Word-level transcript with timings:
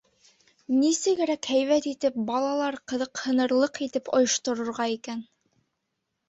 «Нисегерәк 0.77 1.49
һәйбәт 1.51 1.87
итеп, 1.91 2.17
балалар 2.29 2.77
ҡыҙыҡһынырлыҡ 2.93 3.79
итеп 3.89 4.11
ойошторорға 4.21 4.89
икән?!» 4.97 5.23